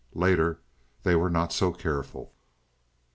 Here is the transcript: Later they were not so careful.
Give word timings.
Later 0.15 0.59
they 1.03 1.15
were 1.15 1.29
not 1.29 1.53
so 1.53 1.71
careful. 1.71 2.33